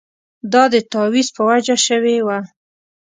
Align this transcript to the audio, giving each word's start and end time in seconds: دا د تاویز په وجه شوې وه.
دا 0.53 0.63
د 0.73 0.75
تاویز 0.91 1.27
په 1.35 1.41
وجه 1.49 1.75
شوې 1.87 2.17
وه. 2.27 2.39